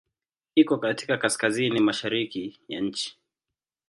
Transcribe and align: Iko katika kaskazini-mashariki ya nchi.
Iko 0.55 0.77
katika 0.77 1.17
kaskazini-mashariki 1.17 2.59
ya 2.67 2.81
nchi. 2.81 3.17